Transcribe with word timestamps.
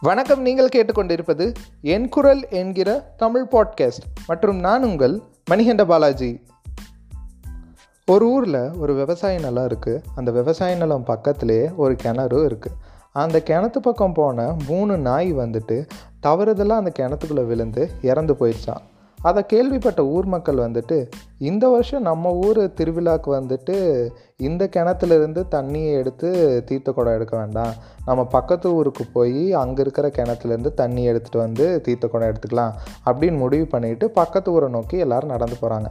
வணக்கம் 0.00 0.40
நீங்கள் 0.40 0.68
கேட்டுக்கொண்டிருப்பது 0.76 1.54
என் 1.82 2.08
குரல் 2.08 2.48
என்கிற 2.48 3.14
தமிழ் 3.16 3.46
பாட்காஸ்ட் 3.50 4.04
மற்றும் 4.26 4.56
நான் 4.56 4.84
உங்கள் 4.84 5.22
மணிகண்ட 5.50 5.84
பாலாஜி. 5.84 6.40
ஒரு 8.06 8.30
ஊரில் 8.30 8.70
ஒரு 8.76 8.94
விவசாய 8.94 9.38
நிலம் 9.38 9.66
இருக்குது 9.66 10.02
அந்த 10.14 10.30
விவசாய 10.30 10.76
நிலம் 10.76 11.04
பக்கத்திலே 11.04 11.70
ஒரு 11.76 11.96
கிணறு 11.96 12.46
இருக்குது 12.46 12.76
அந்த 13.12 13.42
கிணத்து 13.46 13.76
பக்கம் 13.76 14.12
போன 14.12 14.56
மூணு 14.66 14.98
நாய் 14.98 15.34
வந்துட்டு 15.34 15.88
தவறுதலாக 16.22 16.82
அந்த 16.82 16.92
கிணத்துக்குள்ளே 16.98 17.46
விழுந்து 17.46 17.90
இறந்து 18.02 18.34
போயிடுச்சான் 18.34 18.84
அதை 19.22 19.46
கேள்விப்பட்ட 19.46 20.06
ஊர் 20.06 20.24
மக்கள் 20.24 20.56
வந்துட்டு 20.56 21.10
இந்த 21.38 21.68
வருஷம் 21.68 22.02
நம்ம 22.02 22.32
ஊர் 22.32 22.58
திருவிழாவுக்கு 22.58 23.26
வந்துட்டு 23.26 24.08
இந்த 24.36 24.68
கிணத்துலேருந்து 24.76 25.42
தண்ணியை 25.50 25.92
எடுத்து 25.92 26.62
தீர்த்த 26.66 26.92
குடம் 26.92 27.14
எடுக்க 27.14 27.36
வேண்டாம். 27.36 27.72
நம்ம 28.04 28.24
பக்கத்து 28.24 28.74
ஊருக்கு 28.74 29.04
போய் 29.12 29.52
அங்கே 29.52 29.80
இருக்கிற 29.80 30.08
கிணத்துலேருந்து 30.08 30.74
தண்ணி 30.74 31.08
எடுத்துகிட்டு 31.08 31.36
வந்து 31.36 31.80
தீர்த்த 31.80 32.06
குடம் 32.06 32.28
எடுத்துக்கலாம் 32.28 32.72
அப்படின்னு 33.06 33.36
முடிவு 33.36 33.78
பண்ணிவிட்டு 33.78 34.04
பக்கத்து 34.04 34.52
ஊரை 34.52 34.68
நோக்கி 34.68 34.98
எல்லோரும் 34.98 35.28
நடந்து 35.28 35.56
போகிறாங்க 35.62 35.86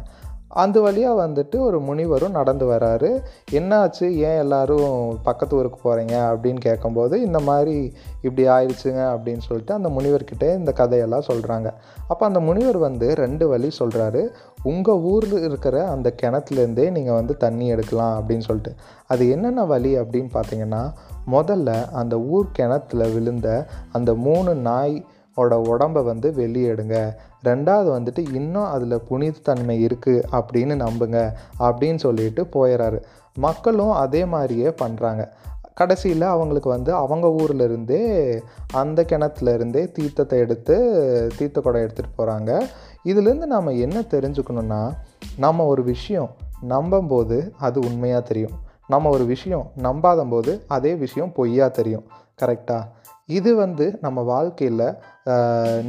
அந்த 0.48 0.82
வழியாக 0.82 1.28
வந்துட்டு 1.28 1.58
ஒரு 1.60 1.82
முனிவரும் 1.82 2.32
நடந்து 2.32 2.66
வராரு. 2.66 3.24
என்னாச்சு? 3.52 4.04
ஏன் 4.04 4.38
எல்லாரும் 4.38 5.20
பக்கத்து 5.24 5.56
ஊருக்கு 5.56 5.80
போகிறீங்க 5.84 6.16
அப்படின்னு 6.16 6.60
கேட்கும்போது 6.60 7.22
இந்த 7.22 7.40
மாதிரி 7.40 7.94
இப்படி 8.22 8.48
ஆயிடுச்சுங்க 8.48 9.02
அப்படின்னு 9.16 9.40
சொல்லிட்டு 9.40 9.74
அந்த 9.74 9.90
முனிவர்கிட்ட 9.90 10.58
இந்த 10.58 10.72
கதையெல்லாம் 10.72 11.24
சொல்கிறாங்க 11.28 11.74
அப்போ 12.08 12.26
அந்த 12.26 12.40
முனிவர் 12.40 12.78
வந்து 12.78 13.16
ரெண்டு 13.16 13.48
வழி 13.48 13.72
சொல்கிறாரு 13.80 14.28
உங்கள் 14.64 14.96
ஊரில் 14.96 15.44
இருக்கிற 15.44 15.88
அந்த 15.88 16.14
கிணத்துலேருந்தே 16.22 16.92
நீங்கள் 16.92 17.14
வந்து 17.14 17.38
தண்ணி 17.38 17.68
எடுக்கலாம் 17.68 18.24
அப்படின்னு 18.24 18.40
சொல்லிட்டு. 18.40 18.74
அது 19.08 19.30
என்னென்ன 19.30 19.66
வழி 19.66 20.00
அப்படின்னு 20.00 20.30
பார்த்தீங்கன்னா 20.34 20.94
முதல்ல 21.32 21.92
அந்த 21.92 22.20
ஊர் 22.20 22.48
கிணத்துல 22.52 23.08
விழுந்த 23.08 23.66
அந்த 23.92 24.14
மூணு 24.14 24.56
நாய் 24.56 25.06
ஓட 25.38 25.60
உடம்பை 25.72 26.02
வந்து 26.04 26.30
வெளியேடுங்க. 26.38 26.96
ரெண்டாவது 27.44 27.90
வந்துட்டு 27.98 28.22
இன்னும் 28.34 28.72
அதில் 28.76 29.04
புனிதத்தன்மை 29.10 29.76
இருக்குது 29.86 30.24
அப்படின்னு 30.32 30.76
நம்புங்க 30.84 31.20
அப்படின்னு 31.60 32.00
சொல்லிட்டு 32.06 32.44
போயிடறாரு 32.54 33.00
மக்களும் 33.38 33.96
அதே 34.04 34.22
மாதிரியே 34.26 34.70
பண்ணுறாங்க 34.82 35.24
கடைசியில் 35.74 36.24
அவங்களுக்கு 36.34 36.70
வந்து 36.70 36.92
அவங்க 36.94 37.28
ஊரில் 37.32 37.60
இருந்தே 37.60 38.00
அந்த 38.74 39.06
கிணத்துலேருந்தே 39.10 39.84
தீர்த்தத்தை 39.98 40.38
எடுத்து 40.46 40.76
தீர்த்த 41.38 41.62
குடம் 41.62 41.82
எடுத்துகிட்டு 41.82 42.16
போகிறாங்க 42.18 42.52
இதுலேருந்து 43.04 43.48
நம்ம 43.54 43.76
என்ன 43.86 43.98
தெரிஞ்சுக்கணுன்னா 44.10 44.82
நம்ம 45.38 45.66
ஒரு 45.74 45.84
விஷயம் 45.84 46.32
நம்பும்போது 46.70 47.38
அது 47.58 47.78
உண்மையாக 47.80 48.24
தெரியும். 48.28 48.56
நம்ம 48.88 49.10
ஒரு 49.10 49.26
விஷயம் 49.26 49.66
நம்பாத 49.84 50.22
போது 50.30 50.52
அதே 50.68 50.92
விஷயம் 50.96 51.32
பொய்யா 51.32 51.68
தெரியும். 51.68 52.06
கரெக்டாக 52.42 52.84
இது 53.30 53.52
வந்து 53.64 53.86
நம்ம 54.06 54.20
வாழ்க்கையில் 54.34 54.84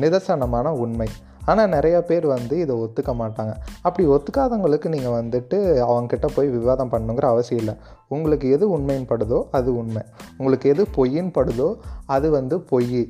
நிதர்சனமான 0.02 0.68
உண்மை. 0.84 1.08
ஆனால் 1.50 1.70
நிறைய 1.74 1.96
பேர் 2.08 2.26
வந்து 2.34 2.54
இதை 2.62 2.74
ஒத்துக்க 2.84 3.12
மாட்டாங்க. 3.20 3.52
அப்படி 3.86 4.04
ஒத்துக்காதவங்களுக்கு 4.14 4.88
நீங்கள் 4.94 5.14
வந்துட்டு 5.18 5.58
அவங்கக்கிட்ட 5.86 6.28
போய் 6.36 6.48
விவாதம் 6.56 6.90
பண்ணுங்கிற 6.94 7.26
அவசியம் 7.34 7.60
இல்லை. 7.62 7.74
உங்களுக்கு 8.14 8.46
எது 8.56 8.64
உண்மைன்னு 8.76 9.08
படுதோ 9.12 9.38
அது 9.58 9.70
உண்மை. 9.82 10.02
உங்களுக்கு 10.40 10.68
எது 10.74 10.84
பொய்ன்னு 10.96 11.32
படுதோ 11.38 11.68
அது 12.16 12.28
வந்து 12.38 12.58
பொய். 12.72 13.02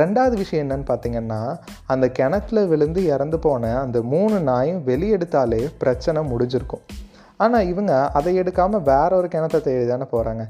ரெண்டாவது 0.00 0.36
விஷயம் 0.42 0.62
என்னன்னு 0.64 0.86
பார்த்தீங்கன்னா 0.90 1.40
அந்த 1.92 2.06
கிணத்துல 2.18 2.60
விழுந்து 2.72 3.00
இறந்து 3.14 3.38
போன 3.46 3.72
அந்த 3.84 3.98
மூணு 4.12 4.36
நாயும் 4.50 4.84
வெளியெடுத்தாலே 4.90 5.62
பிரச்சனை 5.82 6.20
முடிஞ்சிருக்கும். 6.32 6.84
ஆனால் 7.44 7.68
இவங்க 7.72 7.92
அதை 8.18 8.32
எடுக்காமல் 8.42 8.86
வேற 8.92 9.10
ஒரு 9.20 9.28
கிணத்தை 9.34 9.58
தேடி 9.66 9.86
தானே 9.86 10.06
போகிறாங்க 10.12 10.44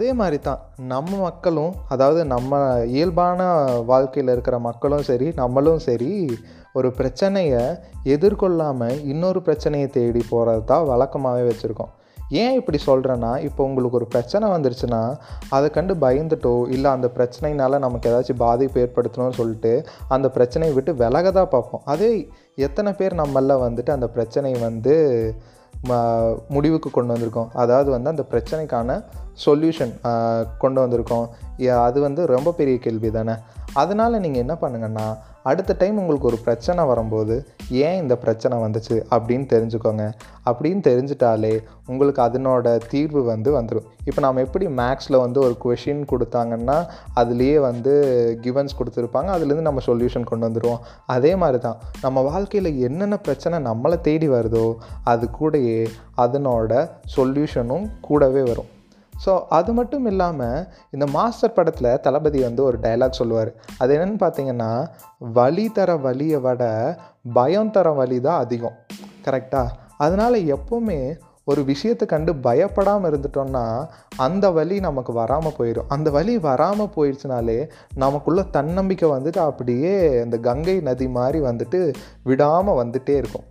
அதே 0.00 0.12
மாதிரி 0.18 0.36
தான் 0.44 0.60
நம்ம 0.90 1.16
மக்களும் 1.24 1.72
அதாவது 1.94 2.20
நம்ம 2.32 2.58
இயல்பான 2.92 3.40
வாழ்க்கையில் 3.90 4.32
இருக்கிற 4.34 4.56
மக்களும் 4.66 5.04
சரி 5.08 5.26
நம்மளும் 5.40 5.80
சரி 5.86 6.08
ஒரு 6.78 6.88
பிரச்சனையை 6.98 7.60
எதிர்கொள்ளாமல் 8.14 9.02
இன்னொரு 9.12 9.42
பிரச்சனையை 9.48 9.88
தேடி 9.96 10.22
போகிறது 10.30 10.62
தான் 10.72 10.88
வழக்கமாகவே 10.92 11.44
வச்சுருக்கோம். 11.48 11.92
ஏன் 12.42 12.56
இப்படி 12.60 12.78
சொல்கிறேன்னா 12.86 13.32
இப்போ 13.48 13.60
உங்களுக்கு 13.68 14.00
ஒரு 14.00 14.08
பிரச்சனை 14.14 14.48
வந்துருச்சுன்னா 14.54 15.02
அதை 15.56 15.68
கண்டு 15.76 15.96
பயந்துட்டோ 16.06 16.54
இல்லை 16.76 16.90
அந்த 16.96 17.10
பிரச்சனையினால் 17.18 17.82
நமக்கு 17.86 18.10
ஏதாச்சும் 18.12 18.42
பாதிப்பு 18.46 18.82
ஏற்படுத்தணும்னு 18.86 19.38
சொல்லிட்டு 19.42 19.74
அந்த 20.16 20.28
பிரச்சனையை 20.38 20.74
விட்டு 20.76 20.94
விலக 21.04 21.30
தான் 21.38 21.54
பார்ப்போம். 21.54 21.86
அதே 21.94 22.12
எத்தனை 22.68 22.92
பேர் 22.92 23.20
நம்மள 23.22 23.60
வந்துட்டு 23.68 23.96
அந்த 23.98 24.08
பிரச்சனையை 24.16 24.60
வந்து 24.68 24.96
முடிவுக்கு 26.54 26.88
கொண்டு 26.90 27.12
வந்திருக்கோம். 27.14 27.50
அதாவது 27.62 27.90
வந்து 27.94 28.12
அந்த 28.12 28.24
பிரச்சனைக்கான 28.32 28.98
சொல்யூஷன் 29.44 29.92
கொண்டு 30.62 30.78
வந்திருக்கோம். 30.84 31.26
அது 31.86 31.98
வந்து 32.06 32.22
ரொம்ப 32.34 32.52
பெரிய 32.60 32.76
கேள்வி 32.86 33.10
தானே 33.18 33.34
அதனால் 33.80 34.22
நீங்கள் 34.24 34.42
என்ன 34.44 34.54
பண்ணுங்கன்னா 34.62 35.06
அடுத்த 35.50 35.76
டைம் 35.80 36.00
உங்களுக்கு 36.02 36.30
ஒரு 36.30 36.38
பிரச்சனை 36.46 36.84
வரும்போது 36.84 37.34
ஏன் 37.70 38.00
இந்த 38.02 38.16
பிரச்சனை 38.16 38.58
வந்துச்சு 38.58 38.96
அப்படின்னு 39.10 39.46
தெரிஞ்சுக்கோங்க. 39.54 40.12
அப்படின்னு 40.50 40.80
தெரிஞ்சிட்டாலே 40.88 41.60
உங்களுக்கு 41.86 42.22
அதனோட 42.22 42.80
தீர்வு 42.88 43.22
வந்து 43.22 43.60
வந்துடும் 43.60 43.86
இப்போ 44.04 44.20
நம்ம 44.20 44.40
எப்படி 44.40 44.66
மேக்ஸில் 44.66 45.18
வந்து 45.18 45.40
ஒரு 45.40 45.56
கொஷின் 45.64 46.02
கொடுத்தாங்கன்னா 46.12 46.86
அதுலேயே 47.16 47.60
வந்து 47.60 47.92
கிவன்ஸ் 48.42 48.78
கொடுத்துருப்பாங்க. 48.78 49.30
அதுலேருந்து 49.36 49.68
நம்ம 49.68 49.80
சொல்யூஷன் 49.86 50.24
கொண்டு 50.24 50.48
வந்துடுவோம் 50.48 50.80
அதே 51.06 51.36
மாதிரி 51.36 51.58
தான் 51.58 51.78
நம்ம 52.00 52.20
வாழ்க்கையில் 52.20 52.78
என்னென்ன 52.78 53.16
பிரச்சனை 53.16 53.58
நம்மளை 53.72 54.00
தேடி 54.00 54.28
வருதோ 54.28 54.74
அது 55.04 55.28
கூடயே 55.40 55.86
அதனோட 56.16 56.88
சொல்யூஷனும் 57.16 57.88
கூடவே 58.00 58.42
வரும். 58.42 58.70
ஸோ 59.24 59.32
அது 59.58 59.70
மட்டும் 59.78 60.06
இல்லாமல் 60.10 60.66
இந்த 60.94 61.06
மாஸ்டர் 61.16 61.56
படத்தில் 61.56 61.90
தளபதி 62.06 62.40
வந்து 62.48 62.62
ஒரு 62.68 62.78
டைலாக் 62.84 63.18
சொல்லுவார். 63.20 63.50
அது 63.80 63.94
என்னென்னு 63.96 64.20
பார்த்தீங்கன்னா 64.24 64.70
வழி 65.38 65.66
தர 65.78 65.96
வழியை 66.06 66.40
விட 66.46 66.62
பயம் 67.38 67.74
தர 67.76 67.88
வழி 68.00 68.20
தான் 68.28 68.42
அதிகம். 68.44 68.78
கரெக்டாக 69.26 69.74
அதனால் 70.04 70.38
எப்போவுமே 70.56 71.00
ஒரு 71.50 71.60
விஷயத்தை 71.70 72.04
கண்டு 72.06 72.32
பயப்படாமல் 72.46 73.08
இருந்துட்டோம்னா 73.10 73.62
அந்த 74.24 74.46
வழி 74.56 74.76
நமக்கு 74.86 75.12
வராமல் 75.18 75.54
போயிடும் 75.58 75.88
அந்த 75.94 76.08
வழி 76.16 76.34
வராமல் 76.48 76.92
போயிடுச்சுனாலே 76.96 77.56
நமக்குள்ள 78.02 78.40
தன்னம்பிக்கை 78.56 79.08
வந்துட்டு 79.14 79.40
அப்படியே 79.50 79.94
அந்த 80.24 80.36
கங்கை 80.48 80.76
நதி 80.88 81.08
மாதிரி 81.18 81.40
வந்துட்டு 81.48 81.80
விடாமல் 82.30 82.78
வந்துட்டே 82.80 83.16
இருக்கும். 83.22 83.46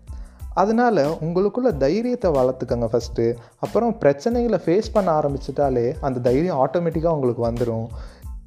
அதனால் 0.60 1.04
உங்களுக்குள்ள 1.24 1.72
தைரியத்தை 1.78 2.30
வளர்த்துக்கோங்க 2.32 2.88
ஃபஸ்ட்டு 2.92 3.26
அப்புறம் 3.60 3.96
பிரச்சனைகளை 4.02 4.60
ஃபேஸ் 4.66 4.94
பண்ண 4.94 5.10
ஆரம்பிச்சிட்டாலே 5.20 5.88
அந்த 6.02 6.20
தைரியம் 6.20 6.62
ஆட்டோமேட்டிக்காக 6.64 7.18
உங்களுக்கு 7.18 7.48
வந்துடும் 7.48 7.88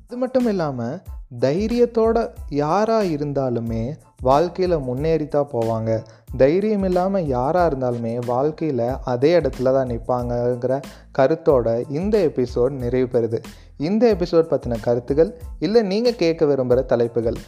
அது 0.06 0.20
மட்டும் 0.22 0.46
இல்லாமல் 0.46 0.96
தைரியத்தோட 1.40 2.16
யாராக 2.54 3.12
இருந்தாலுமே 3.12 3.84
வாழ்க்கையில் 4.20 4.84
முன்னேறித்தான் 4.88 5.52
போவாங்க. 5.52 5.90
தைரியம் 6.36 6.84
இல்லாமல் 6.84 7.26
யாராக 7.26 7.68
இருந்தாலுமே 7.70 8.12
வாழ்க்கையில் 8.26 8.84
அதே 9.04 9.30
இடத்துல 9.38 9.72
தான் 9.76 9.90
நிற்பாங்கங்கிற 9.92 10.76
கருத்தோட 11.18 11.68
இந்த 11.90 12.18
எபிசோட் 12.26 12.76
நிறைவு 12.82 13.08
பெறுது. 13.14 13.40
இந்த 13.78 14.04
எபிசோட் 14.14 14.52
பற்றின 14.52 14.80
கருத்துகள் 14.82 15.32
இல்லை 15.58 15.82
நீங்கள் 15.82 16.20
கேட்க 16.22 16.44
விரும்புகிற 16.44 16.84
தலைப்புகள் 16.92 17.40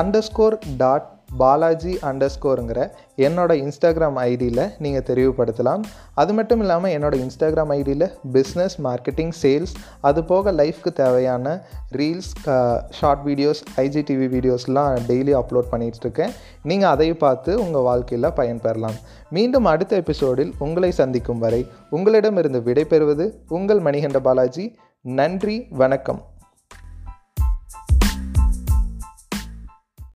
அண்டர்ஸ்கோர் 0.00 0.58
டாட் 0.78 1.06
பாலாஜி 1.40 1.92
அண்டர் 2.08 2.32
ஸ்கோருங்கிற 2.34 2.80
என்னோட 3.26 3.52
இன்ஸ்டாகிராம் 3.64 4.18
ஐடியில் 4.30 4.62
நீங்கள் 4.84 5.04
தெரிவுபடுத்தலாம். 5.08 5.82
அது 6.20 6.32
மட்டும் 6.38 6.60
இல்லாமல் 6.64 6.94
என்னோடய 6.96 7.24
இன்ஸ்டாகிராம் 7.26 7.72
ஐடியில் 7.76 8.06
பிஸ்னஸ் 8.36 8.76
மார்க்கெட்டிங் 8.86 9.32
சேல்ஸ் 9.42 9.74
அது 10.10 10.22
போக 10.30 10.52
லைஃப்க்கு 10.60 10.92
தேவையான 11.02 11.54
ரீல்ஸ் 12.00 12.32
ஷார்ட் 12.98 13.24
வீடியோஸ் 13.28 13.62
ஐஜிடிவி 13.84 14.28
வீடியோஸ்லாம் 14.36 14.96
டெய்லி 15.10 15.34
அப்லோட் 15.40 15.70
பண்ணிகிட்ருக்கேன் 15.72 16.34
நீங்கள் 16.70 16.92
அதையும் 16.94 17.22
பார்த்து 17.26 17.50
உங்கள் 17.64 17.86
வாழ்க்கையில் 17.90 18.34
பயன்பெறலாம். 18.40 18.98
மீண்டும் 19.36 19.68
அடுத்த 19.74 19.96
எபிசோடில் 20.04 20.52
உங்களை 20.66 20.90
சந்திக்கும் 21.02 21.44
வரை 21.44 21.62
உங்களிடமிருந்து 21.90 22.62
விடைபெறுவது 22.70 23.26
உங்கள் 23.58 23.84
மணிகண்ட 23.88 24.20
பாலாஜி. 24.28 24.66
நன்றி 25.04 25.56
வணக்கம். 25.82 26.20